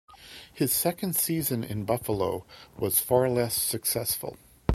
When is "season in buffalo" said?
1.15-2.43